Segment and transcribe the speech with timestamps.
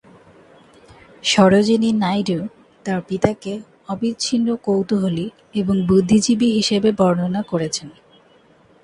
[1.23, 2.39] সরোজিনী নাইডু
[2.85, 3.53] তাঁর পিতাকে
[3.87, 5.27] অবিচ্ছিন্ন কৌতূহলী
[5.55, 7.89] এবং বুদ্ধিজীবী হিসাবে বর্ণনা করেছেন।